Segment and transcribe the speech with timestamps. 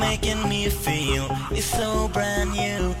[0.00, 1.28] Making me feel.
[1.50, 2.94] It's so brand new.